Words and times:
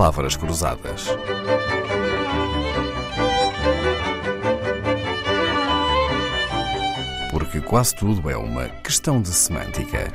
palavras 0.00 0.34
cruzadas. 0.34 1.08
Porque 7.30 7.60
quase 7.60 7.94
tudo 7.94 8.30
é 8.30 8.34
uma 8.34 8.66
questão 8.82 9.20
de 9.20 9.28
semântica. 9.28 10.10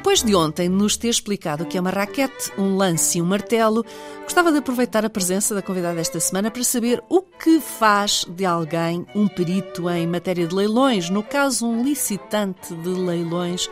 Depois 0.00 0.22
de 0.22 0.34
ontem 0.34 0.66
nos 0.66 0.96
ter 0.96 1.08
explicado 1.08 1.62
o 1.62 1.66
que 1.66 1.76
é 1.76 1.80
uma 1.80 1.90
raquete, 1.90 2.50
um 2.56 2.74
lance 2.74 3.18
e 3.18 3.22
um 3.22 3.26
martelo, 3.26 3.84
gostava 4.22 4.50
de 4.50 4.56
aproveitar 4.56 5.04
a 5.04 5.10
presença 5.10 5.54
da 5.54 5.60
convidada 5.60 6.00
esta 6.00 6.18
semana 6.18 6.50
para 6.50 6.64
saber 6.64 7.04
o 7.06 7.20
que 7.20 7.60
faz 7.60 8.24
de 8.26 8.46
alguém 8.46 9.04
um 9.14 9.28
perito 9.28 9.90
em 9.90 10.06
matéria 10.06 10.46
de 10.46 10.54
leilões, 10.54 11.10
no 11.10 11.22
caso, 11.22 11.66
um 11.66 11.84
licitante 11.84 12.74
de 12.76 12.88
leilões 12.88 13.68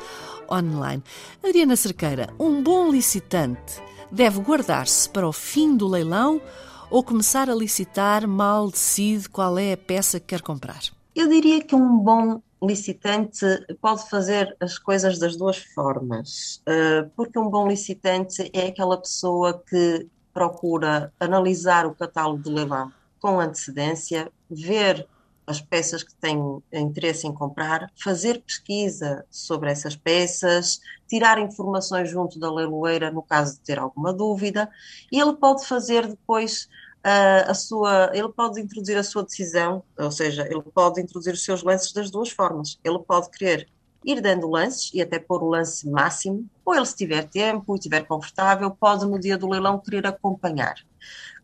online. 0.53 1.03
Adriana 1.43 1.77
Cerqueira, 1.77 2.29
um 2.39 2.62
bom 2.62 2.91
licitante 2.91 3.81
deve 4.12 4.39
guardar-se 4.41 5.09
para 5.09 5.27
o 5.27 5.33
fim 5.33 5.75
do 5.75 5.89
leilão 5.89 6.42
ou 6.91 7.03
começar 7.03 7.48
a 7.48 7.55
licitar 7.55 8.29
mal 8.29 8.70
decide 8.70 9.31
qual 9.31 9.59
é 9.59 9.73
a 9.73 9.79
peça 9.79 10.20
que 10.20 10.27
quer 10.27 10.42
comprar? 10.42 10.81
Eu 11.17 11.27
diria 11.27 11.65
que 11.65 11.75
um 11.75 11.97
bom 11.97 12.42
licitante 12.62 13.47
pode 13.80 14.09
fazer 14.09 14.57
as 14.61 14.79
coisas 14.79 15.19
das 15.19 15.37
duas 15.37 15.59
formas, 15.59 16.62
eh, 16.67 17.09
porque 17.15 17.39
um 17.39 17.48
bom 17.48 17.69
licitante 17.69 18.51
é 18.53 18.69
aquela 18.69 18.97
pessoa 18.97 19.62
que 19.69 20.07
procura 20.33 21.12
analisar 21.19 21.87
o 21.87 21.95
catálogo 21.95 22.43
de 22.43 22.51
leilão 22.51 22.93
com 23.21 23.41
antecedência, 23.41 24.31
ver 24.51 25.07
as 25.47 25.61
peças 25.61 26.03
que 26.03 26.15
tem 26.15 26.62
interesse 26.73 27.27
em 27.27 27.33
comprar, 27.33 27.91
fazer 27.97 28.42
pesquisa 28.42 29.25
sobre 29.31 29.70
essas 29.70 29.97
peças, 29.97 30.81
tirar 31.09 31.39
informações 31.39 32.11
junto 32.11 32.39
da 32.39 32.53
leiloeira 32.53 33.11
no 33.11 33.23
caso 33.23 33.55
de 33.55 33.61
ter 33.61 33.79
alguma 33.79 34.12
dúvida, 34.12 34.69
e 35.11 35.19
ele 35.19 35.33
pode 35.34 35.67
fazer 35.67 36.06
depois 36.06 36.69
a 37.03 37.55
sua, 37.55 38.11
ele 38.13 38.29
pode 38.29 38.61
introduzir 38.61 38.97
a 38.97 39.03
sua 39.03 39.23
decisão, 39.23 39.83
ou 39.99 40.11
seja, 40.11 40.47
ele 40.51 40.63
pode 40.63 41.01
introduzir 41.01 41.33
os 41.33 41.45
seus 41.45 41.63
lances 41.63 41.93
das 41.93 42.11
duas 42.11 42.31
formas. 42.31 42.79
Ele 42.85 42.99
pode 42.99 43.31
querer 43.31 43.69
ir 44.05 44.21
dando 44.21 44.49
lances 44.49 44.91
e 44.95 45.03
até 45.03 45.19
pôr 45.19 45.43
o 45.43 45.49
lance 45.49 45.89
máximo, 45.89 46.49
ou 46.65 46.75
ele, 46.75 46.87
se 46.87 46.97
tiver 46.97 47.29
tempo 47.29 47.75
e 47.75 47.79
estiver 47.79 48.07
confortável, 48.07 48.71
pode 48.71 49.07
no 49.07 49.19
dia 49.19 49.37
do 49.37 49.49
leilão 49.49 49.79
querer 49.79 50.07
acompanhar. 50.07 50.77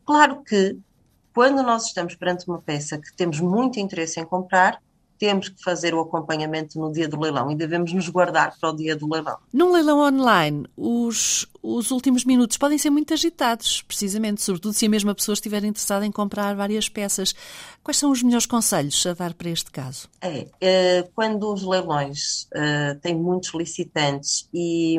Claro 0.04 0.42
que 0.42 0.78
quando 1.34 1.62
nós 1.62 1.86
estamos 1.86 2.14
perante 2.14 2.46
uma 2.46 2.60
peça 2.60 2.98
que 2.98 3.12
temos 3.14 3.40
muito 3.40 3.80
interesse 3.80 4.20
em 4.20 4.24
comprar, 4.24 4.80
temos 5.18 5.48
que 5.48 5.62
fazer 5.62 5.94
o 5.94 6.00
acompanhamento 6.00 6.78
no 6.78 6.92
dia 6.92 7.08
do 7.08 7.18
leilão 7.18 7.50
e 7.50 7.54
devemos 7.54 7.92
nos 7.92 8.08
guardar 8.08 8.54
para 8.58 8.70
o 8.70 8.76
dia 8.76 8.96
do 8.96 9.10
leilão. 9.10 9.38
Num 9.52 9.72
leilão 9.72 10.00
online, 10.00 10.66
os, 10.76 11.46
os 11.62 11.90
últimos 11.90 12.24
minutos 12.24 12.56
podem 12.56 12.78
ser 12.78 12.90
muito 12.90 13.12
agitados, 13.12 13.82
precisamente, 13.82 14.42
sobretudo 14.42 14.74
se 14.74 14.86
a 14.86 14.88
mesma 14.88 15.14
pessoa 15.14 15.34
estiver 15.34 15.64
interessada 15.64 16.04
em 16.04 16.12
comprar 16.12 16.54
várias 16.54 16.88
peças. 16.88 17.34
Quais 17.82 17.96
são 17.96 18.10
os 18.10 18.22
melhores 18.22 18.46
conselhos 18.46 19.04
a 19.06 19.14
dar 19.14 19.34
para 19.34 19.50
este 19.50 19.70
caso? 19.70 20.08
É, 20.20 20.46
é 20.60 21.08
quando 21.14 21.52
os 21.52 21.62
leilões 21.62 22.48
é, 22.52 22.94
têm 22.94 23.14
muitos 23.14 23.54
licitantes 23.54 24.48
e 24.52 24.98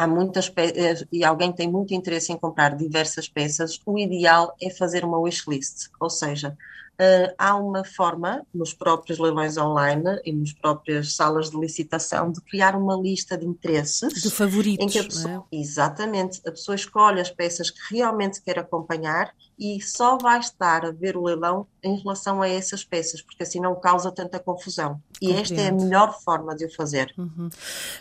há 0.00 0.06
muitas 0.06 0.50
eh, 0.56 0.94
e 1.12 1.22
alguém 1.22 1.52
tem 1.52 1.70
muito 1.70 1.92
interesse 1.92 2.32
em 2.32 2.38
comprar 2.38 2.74
diversas 2.74 3.28
peças, 3.28 3.78
o 3.84 3.98
ideal 3.98 4.54
é 4.60 4.70
fazer 4.70 5.04
uma 5.04 5.18
wishlist, 5.18 5.90
ou 6.00 6.08
seja, 6.08 6.56
uh, 7.00 7.34
há 7.38 7.56
uma 7.56 7.82
forma 7.82 8.46
nos 8.54 8.74
próprios 8.74 9.18
leilões 9.18 9.56
online 9.56 10.20
e 10.24 10.32
nas 10.32 10.52
próprias 10.52 11.14
salas 11.14 11.50
de 11.50 11.58
licitação 11.58 12.30
de 12.30 12.40
criar 12.42 12.76
uma 12.76 12.94
lista 12.94 13.36
de 13.38 13.46
interesses. 13.46 14.22
De 14.22 14.30
favoritos. 14.30 14.84
Em 14.84 14.88
que 14.88 14.98
a 14.98 15.04
pessoa, 15.04 15.46
é? 15.50 15.56
Exatamente, 15.56 16.40
a 16.46 16.50
pessoa 16.50 16.74
escolhe 16.74 17.20
as 17.20 17.30
peças 17.30 17.70
que 17.70 17.80
realmente 17.94 18.42
quer 18.42 18.58
acompanhar 18.58 19.32
e 19.58 19.80
só 19.82 20.16
vai 20.16 20.40
estar 20.40 20.84
a 20.84 20.90
ver 20.90 21.16
o 21.16 21.24
leilão 21.24 21.66
em 21.82 21.96
relação 21.96 22.40
a 22.42 22.48
essas 22.48 22.84
peças, 22.84 23.20
porque 23.22 23.42
assim 23.42 23.60
não 23.60 23.78
causa 23.78 24.10
tanta 24.10 24.38
confusão. 24.38 25.00
E 25.20 25.26
Compreendo. 25.26 25.42
esta 25.42 25.60
é 25.60 25.68
a 25.68 25.72
melhor 25.72 26.20
forma 26.22 26.54
de 26.54 26.64
o 26.64 26.74
fazer. 26.74 27.12
Uhum. 27.16 27.48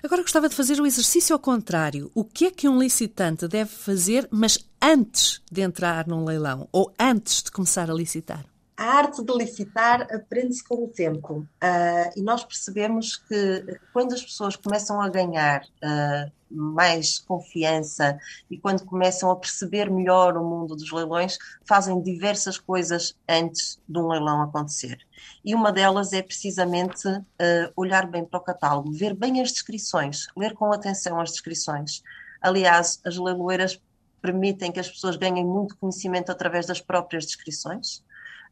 Agora 0.04 0.22
gostava 0.22 0.48
de 0.48 0.56
fazer 0.56 0.80
o 0.80 0.86
exercício 0.86 1.34
ao 1.34 1.40
contrário. 1.40 2.10
O 2.16 2.24
que 2.24 2.46
é 2.46 2.52
que 2.52 2.68
um 2.68 2.80
licitante 2.80 3.48
deve 3.48 3.70
fazer, 3.70 4.28
mas 4.31 4.58
antes 4.81 5.42
de 5.52 5.62
entrar 5.62 6.08
num 6.08 6.24
leilão 6.24 6.68
ou 6.72 6.94
antes 6.98 7.44
de 7.44 7.52
começar 7.52 7.92
a 7.92 7.94
licitar? 7.94 8.46
A 8.80 8.94
arte 8.96 9.22
de 9.22 9.34
licitar 9.34 10.08
aprende-se 10.10 10.64
com 10.64 10.86
o 10.86 10.88
tempo 10.88 11.40
uh, 11.40 12.12
e 12.16 12.22
nós 12.22 12.46
percebemos 12.46 13.18
que 13.18 13.78
quando 13.92 14.14
as 14.14 14.24
pessoas 14.24 14.56
começam 14.56 15.02
a 15.02 15.10
ganhar 15.10 15.64
uh, 15.84 16.32
mais 16.50 17.20
confiança 17.20 18.18
e 18.50 18.58
quando 18.58 18.86
começam 18.86 19.30
a 19.30 19.36
perceber 19.36 19.92
melhor 19.92 20.38
o 20.38 20.46
mundo 20.46 20.78
dos 20.78 20.94
leilões, 20.94 21.38
fazem 21.66 22.02
diversas 22.02 22.58
coisas 22.58 23.18
antes 23.28 23.78
de 23.88 24.00
um 24.00 24.08
leilão 24.08 24.42
acontecer. 24.44 24.98
E 25.44 25.54
uma 25.54 25.74
delas 25.74 26.14
é 26.14 26.22
precisamente 26.22 27.06
uh, 27.06 27.74
olhar 27.76 28.08
bem 28.08 28.24
para 28.24 28.40
o 28.40 28.44
catálogo, 28.44 28.94
ver 28.94 29.14
bem 29.14 29.42
as 29.42 29.52
descrições, 29.52 30.28
ler 30.38 30.54
com 30.54 30.72
atenção 30.72 31.20
as 31.20 31.32
descrições. 31.32 32.02
Aliás, 32.42 33.02
as 33.06 33.18
leiloeiras 33.18 33.78
permitem 34.22 34.72
que 34.72 34.80
as 34.80 34.88
pessoas 34.88 35.18
ganhem 35.18 35.46
muito 35.46 35.76
conhecimento 35.76 36.32
através 36.32 36.66
das 36.66 36.80
próprias 36.80 37.26
descrições 37.26 38.08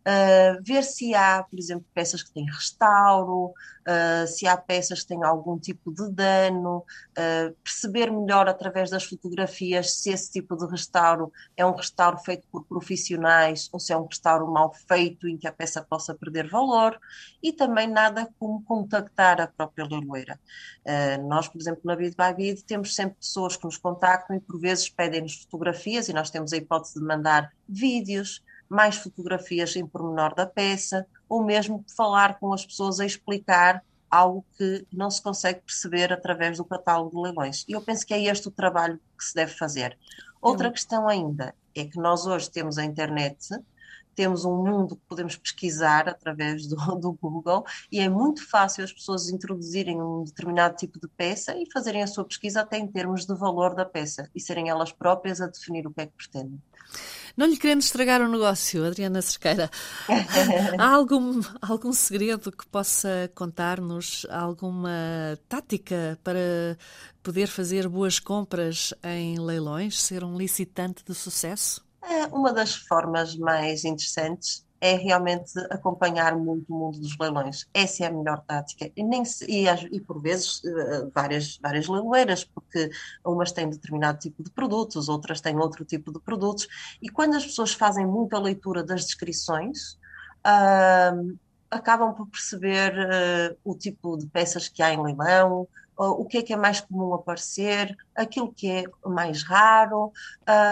uh, 0.08 0.64
ver 0.64 0.84
se 0.84 1.14
há, 1.14 1.44
por 1.44 1.60
exemplo, 1.60 1.86
peças 1.94 2.24
que 2.24 2.32
têm 2.32 2.46
restauro, 2.46 3.48
uh, 3.48 4.28
se 4.28 4.48
há 4.48 4.56
peças 4.56 5.02
que 5.02 5.08
têm 5.08 5.24
algum 5.24 5.60
tipo 5.60 5.94
de 5.94 6.10
dano, 6.12 6.78
uh, 6.78 7.54
perceber 7.64 8.10
melhor 8.10 8.48
através 8.48 8.90
das 8.90 9.04
fotografias 9.04 9.96
se 9.96 10.10
esse 10.10 10.32
tipo 10.32 10.56
de 10.56 10.66
restauro 10.66 11.32
é 11.58 11.66
um 11.66 11.76
restauro 11.76 12.18
feito 12.20 12.48
por 12.50 12.66
profissionais 12.66 13.70
ou 13.74 13.80
se 13.80 13.92
é 13.92 13.98
um 13.98 14.06
restauro 14.06 14.48
mal 14.48 14.74
feito 14.88 15.28
em 15.28 15.38
que 15.38 15.48
a 15.48 15.52
peça 15.52 15.82
possa 15.82 16.16
perder 16.16 16.48
valor 16.48 16.98
e 17.44 17.52
também 17.52 17.88
nada 17.88 18.30
como 18.40 18.64
contactar 18.64 19.42
a 19.42 19.48
própria 19.48 19.86
leiloeira. 19.86 20.40
nós, 21.28 21.48
por 21.48 21.60
exemplo, 21.60 21.82
na 21.84 21.96
Bid 21.96 22.16
by 22.16 22.34
Bid 22.36 22.64
temos 22.64 22.96
sempre 22.96 23.18
pessoas 23.18 23.58
que 23.58 23.66
nos 23.66 23.78
contactam 23.78 24.38
e 24.38 24.40
por 24.40 24.60
vezes 24.60 24.90
pedem-nos 24.90 25.44
fotografias 25.44 26.08
e 26.08 26.14
nós 26.14 26.30
temos 26.30 26.54
a 26.54 26.58
hipótese 26.58 27.00
de 27.00 27.06
mandar 27.06 27.52
vídeos, 27.68 28.42
mais 28.70 28.98
fotografias 28.98 29.76
em 29.76 29.86
pormenor 29.86 30.36
da 30.36 30.46
peça, 30.46 31.06
ou 31.28 31.44
mesmo 31.44 31.84
falar 31.96 32.40
com 32.40 32.54
as 32.54 32.66
pessoas 32.66 33.00
a 33.00 33.06
explicar 33.06 33.84
algo 34.10 34.46
que 34.58 34.86
não 34.92 35.10
se 35.10 35.22
consegue 35.22 35.62
perceber 35.62 36.14
através 36.14 36.58
do 36.58 36.66
catálogo 36.66 37.16
de 37.16 37.22
leilões. 37.22 37.66
E 37.68 37.74
eu 37.74 37.82
penso 37.82 38.06
que 38.06 38.14
é 38.14 38.24
este 38.24 38.48
o 38.48 38.52
trabalho 38.52 39.00
que 39.18 39.24
se 39.24 39.36
deve 39.36 39.54
fazer. 39.54 39.98
Outra 40.42 40.72
questão 40.72 41.08
ainda 41.08 41.54
é 41.76 41.86
que 41.86 41.98
nós 41.98 42.26
hoje 42.26 42.50
temos 42.50 42.78
a 42.78 42.86
internet, 42.86 43.50
temos 44.18 44.44
um 44.44 44.64
mundo 44.64 44.96
que 44.96 45.06
podemos 45.08 45.36
pesquisar 45.38 46.10
através 46.10 46.66
do, 46.66 46.76
do, 47.00 47.14
Google 47.14 47.64
e 47.92 48.00
é 48.00 48.10
muito 48.10 48.46
fácil 48.50 48.84
as 48.84 48.92
pessoas 48.92 49.30
introduzirem 49.30 50.02
um 50.02 50.24
determinado 50.24 50.76
tipo 50.76 51.00
de 51.00 51.08
peça 51.08 51.56
e 51.56 51.72
fazerem 51.72 52.02
a 52.02 52.08
sua 52.08 52.26
pesquisa 52.26 52.62
até 52.62 52.80
em 52.80 52.88
termos 52.88 53.28
de 53.28 53.36
valor 53.36 53.76
da 53.76 53.86
peça 53.86 54.28
e 54.34 54.42
serem 54.42 54.70
elas 54.70 54.92
próprias 54.92 55.40
a 55.40 55.46
definir 55.46 55.86
o 55.86 55.94
que 55.94 56.02
é 56.02 56.06
que 56.08 56.14
pretendem. 56.18 56.60
Não 57.36 57.46
lhe 57.46 57.58
querendo 57.58 57.82
estragar 57.82 58.20
o 58.22 58.28
negócio, 58.28 58.84
Adriana 58.84 59.22
Cerqueira, 59.22 59.70
há 60.80 60.90
algum, 60.90 61.40
algum 61.62 61.94
segredo 61.94 62.52
que 62.52 62.66
possa 62.66 63.30
contar-nos? 63.36 64.26
Alguma 64.32 65.38
tática 65.48 66.18
para 66.24 66.76
poder 67.22 67.48
fazer 67.48 67.88
boas 67.88 68.20
compras 68.20 68.94
em 69.04 69.40
leilões? 69.40 70.02
Ser 70.02 70.24
um 70.24 70.36
licitante 70.36 71.04
de 71.06 71.14
sucesso? 71.14 71.87
É 72.10 72.28
uma 72.28 72.54
das 72.54 72.74
formas 72.74 73.36
mais 73.36 73.84
interessantes 73.84 74.66
é 74.80 74.96
realmente 74.96 75.58
acompanhar 75.72 76.36
muito 76.36 76.74
o 76.74 76.78
mundo 76.78 77.00
dos 77.00 77.18
leilões. 77.18 77.68
Essa 77.74 78.06
é 78.06 78.08
a 78.08 78.12
melhor 78.12 78.42
tática. 78.46 78.92
E, 78.96 79.04
nem 79.04 79.26
se, 79.26 79.46
e, 79.46 79.66
e, 79.92 80.00
por 80.00 80.22
vezes 80.22 80.62
eh, 80.64 81.08
várias, 81.14 81.58
várias 81.58 81.88
leiloeiras, 81.88 82.44
porque 82.44 82.90
umas 83.26 83.52
têm 83.52 83.70
determinado 83.70 84.20
tipo 84.20 84.44
de 84.44 84.52
produtos, 84.52 85.10
outras 85.10 85.42
têm 85.42 85.58
outro 85.58 85.84
tipo 85.84 86.14
de 86.14 86.20
produtos. 86.20 86.68
E 87.02 87.10
quando 87.10 87.36
as 87.36 87.46
pessoas 87.46 87.74
fazem 87.74 88.06
muita 88.06 88.40
leitura 88.40 88.84
das 88.84 89.06
descrições, 89.06 89.98
uh, 90.46 91.38
acabam 91.72 92.14
por 92.14 92.28
perceber 92.28 92.94
uh, 92.94 93.58
o 93.64 93.76
tipo 93.76 94.16
de 94.16 94.28
peças 94.28 94.70
que 94.70 94.84
há 94.84 94.94
em 94.94 95.02
leilão, 95.02 95.68
o 95.98 96.26
que 96.26 96.38
é 96.38 96.42
que 96.42 96.54
é 96.54 96.58
mais 96.58 96.80
comum 96.80 97.14
aparecer, 97.14 97.98
aquilo 98.16 98.54
que 98.54 98.70
é 98.70 98.84
mais 99.06 99.44
raro, 99.44 100.12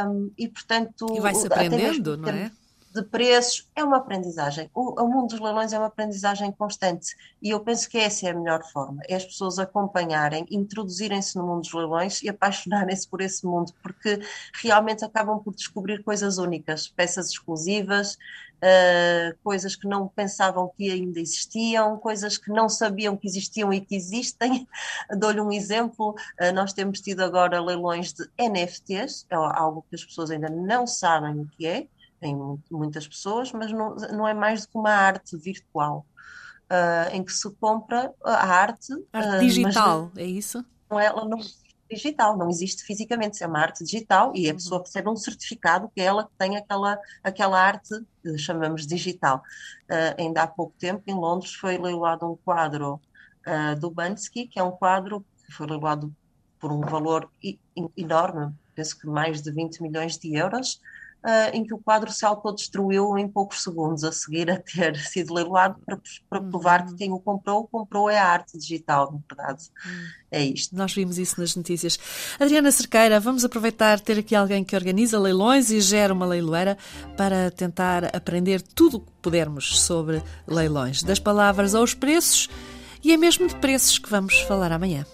um, 0.07 0.31
e 0.38 0.48
portanto. 0.48 1.07
E 1.16 1.19
vai-se 1.19 1.48
aprendendo, 1.48 2.18
não 2.18 2.30
é? 2.30 2.51
de 2.95 3.04
preços, 3.04 3.69
é 3.75 3.83
uma 3.83 3.98
aprendizagem. 3.98 4.69
O, 4.74 5.01
o, 5.04 5.10
mundo 5.10 5.31
dos 5.31 5.42
leilões 5.42 5.74
é 5.74 5.77
uma 5.77 5.88
aprendizagem 5.88 6.50
constante 6.54 7.13
e 7.42 7.50
eu 7.50 7.60
penso 7.60 7.89
que 7.89 7.98
essa 7.98 8.25
é 8.27 8.31
a 8.31 8.33
melhor 8.33 8.63
forma, 8.72 9.01
é 9.10 9.16
as 9.16 9.25
pessoas 9.25 9.60
acompanharem, 9.60 10.45
introduzirem-se 10.50 11.36
no 11.38 11.45
mundo 11.45 11.62
dos 11.62 11.74
leilões 11.74 12.24
e 12.24 12.30
apaixonarem-se 12.30 13.06
por 13.10 13.19
esse 13.19 13.45
mundo, 13.45 13.74
porque 13.83 14.22
realmente 14.54 15.04
acabam 15.04 15.39
por 15.39 15.54
descobrir 15.54 16.04
coisas 16.04 16.38
únicas, 16.38 16.88
peças 16.88 17.31
exclusivas, 17.31 18.18
uh, 18.65 19.38
coisas 19.44 19.75
que 19.75 19.88
não 19.88 20.07
pensavam 20.07 20.71
que 20.75 20.89
ainda 20.89 21.19
existiam, 21.19 21.97
coisas 21.97 22.38
que 22.38 22.50
não 22.50 22.67
sabiam 22.67 23.15
que 23.15 23.27
existiam 23.27 23.71
e 23.71 23.79
que 23.79 23.95
existem. 23.95 24.67
Dou-lhe 25.17 25.39
um 25.39 25.51
exemplo: 25.51 26.15
uh, 26.41 26.53
nós 26.53 26.73
temos 26.73 27.00
tido 27.01 27.21
agora 27.21 27.62
leilões 27.62 28.13
de 28.13 28.27
NFTs, 28.38 29.25
é 29.29 29.35
algo 29.35 29.85
que 29.89 29.95
as 29.95 30.03
pessoas 30.03 30.31
ainda 30.31 30.50
não 30.50 30.88
sabem 30.88 31.39
o 31.39 31.47
que 31.47 31.67
é, 31.67 31.88
tem 32.19 32.35
muitas 32.71 33.07
pessoas, 33.07 33.51
mas 33.51 33.71
não, 33.71 33.95
não 33.95 34.27
é 34.27 34.33
mais 34.33 34.62
do 34.62 34.69
que 34.69 34.77
uma 34.77 34.91
arte 34.91 35.38
virtual. 35.38 36.06
Uh, 36.65 37.13
em 37.13 37.23
que 37.23 37.31
se 37.31 37.47
compra 37.57 38.12
a 38.23 38.47
arte. 38.47 38.91
Arte 39.13 39.39
digital, 39.45 40.12
é 40.17 40.25
isso? 40.25 40.65
Não 40.89 41.00
é, 41.00 41.06
ela 41.06 41.23
não 41.23 41.39
digital, 41.90 42.38
não 42.38 42.50
existe 42.50 42.84
fisicamente, 42.84 43.44
é 43.44 43.48
uma 43.48 43.60
arte 43.60 43.84
digital 43.84 44.32
e 44.36 44.48
a 44.48 44.50
uhum. 44.50 44.56
pessoa 44.56 44.82
recebe 44.82 45.10
um 45.10 45.16
certificado 45.16 45.90
que 45.94 46.02
é 46.02 46.06
ela 46.06 46.24
que 46.24 46.32
tem 46.38 46.58
aquela, 46.58 47.00
aquela 47.24 47.60
arte, 47.60 47.94
chamamos 48.38 48.88
digital. 48.88 49.44
Uh, 49.90 50.22
ainda 50.22 50.44
há 50.44 50.48
pouco 50.48 50.74
tempo, 50.80 51.04
em 51.08 51.14
Londres, 51.14 51.54
foi 51.54 51.78
leiloado 51.78 52.32
um 52.32 52.36
quadro 52.36 53.00
uh, 53.46 53.80
do 53.80 53.92
Bansky, 53.92 54.48
que 54.48 54.60
é 54.60 54.64
um 54.64 54.72
quadro 54.72 55.24
que 55.46 55.52
foi 55.52 55.68
leiloado 55.68 56.14
por 56.60 56.72
um 56.72 56.82
valor 56.82 57.30
enorme, 57.96 58.54
penso 58.74 59.00
que 59.00 59.06
mais 59.06 59.42
de 59.42 59.52
20 59.52 59.82
milhões 59.82 60.18
de 60.18 60.36
euros, 60.36 60.82
uh, 61.25 61.50
em 61.54 61.66
que 61.66 61.74
o 61.74 61.77
quadro 61.80 62.12
se 62.12 62.24
autodestruiu 62.24 63.18
em 63.18 63.27
poucos 63.27 63.63
segundos 63.63 64.04
a 64.04 64.12
seguir 64.12 64.50
a 64.51 64.60
ter 64.60 64.95
sido 65.01 65.33
leiloado 65.33 65.75
para, 65.83 66.00
para 66.30 66.39
uhum. 66.39 66.50
provar 66.51 66.86
que 66.86 66.95
quem 66.95 67.12
o 67.12 67.19
comprou, 67.19 67.68
comprou 67.68 68.10
é 68.10 68.19
a 68.19 68.27
arte 68.27 68.57
digital, 68.57 69.12
na 69.12 69.19
verdade. 69.36 69.69
Uhum. 69.86 70.07
É 70.31 70.44
isto. 70.44 70.75
Nós 70.75 70.94
vimos 70.94 71.18
isso 71.18 71.39
nas 71.39 71.56
notícias. 71.56 71.98
Adriana 72.39 72.72
Cerqueira, 72.72 73.19
vamos 73.19 73.44
aproveitar 73.44 74.00
ter 74.00 74.19
aqui 74.19 74.36
alguém 74.36 74.63
que 74.63 74.75
organiza 74.75 75.19
leilões 75.19 75.72
e 75.72 75.80
gera 75.81 76.13
uma 76.13 76.25
leiloeira 76.25 76.77
para 77.18 77.50
tentar 77.50 78.16
aprender 78.16 78.62
tudo 78.62 78.98
o 78.98 79.00
que 79.00 79.12
pudermos 79.22 79.80
sobre 79.80 80.22
leilões, 80.48 81.01
das 81.04 81.19
palavras 81.19 81.74
aos 81.74 81.94
preços 81.94 82.50
e 83.04 83.13
é 83.13 83.18
mesmo 83.18 83.48
de 83.48 83.56
preços 83.56 83.98
que 83.98 84.10
vamos 84.10 84.39
falar 84.42 84.72
amanhã. 84.72 85.06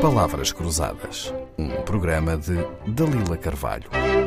Palavras 0.00 0.52
Cruzadas, 0.52 1.32
um 1.58 1.68
programa 1.82 2.36
de 2.36 2.54
Dalila 2.86 3.36
Carvalho. 3.36 4.23